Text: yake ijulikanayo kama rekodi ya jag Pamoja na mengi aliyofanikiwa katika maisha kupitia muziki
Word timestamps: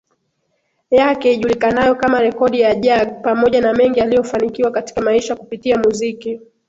yake 0.91 1.33
ijulikanayo 1.33 1.95
kama 1.95 2.19
rekodi 2.21 2.59
ya 2.59 2.75
jag 2.75 3.21
Pamoja 3.21 3.61
na 3.61 3.73
mengi 3.73 4.01
aliyofanikiwa 4.01 4.71
katika 4.71 5.01
maisha 5.01 5.35
kupitia 5.35 5.77
muziki 5.77 6.39